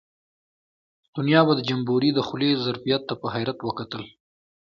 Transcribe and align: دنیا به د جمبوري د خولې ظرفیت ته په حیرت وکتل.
دنیا 1.15 1.41
به 1.47 1.53
د 1.57 1.61
جمبوري 1.69 2.09
د 2.13 2.19
خولې 2.27 2.51
ظرفیت 2.65 3.01
ته 3.09 3.13
په 3.21 3.27
حیرت 3.35 3.59
وکتل. 3.63 4.03